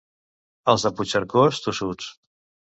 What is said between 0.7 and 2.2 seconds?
Els de Puigcercós, tossuts.